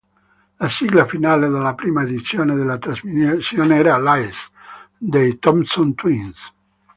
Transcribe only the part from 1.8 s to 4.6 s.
edizione della trasmissione era "Lies"